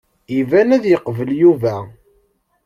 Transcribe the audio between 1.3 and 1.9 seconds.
Yuba.